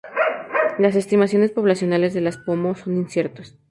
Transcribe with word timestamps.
Las 0.79 0.95
estimaciones 0.95 1.51
poblacionales 1.51 2.15
de 2.15 2.21
los 2.21 2.37
pomo 2.37 2.73
son 2.73 2.97
inciertas. 2.97 3.55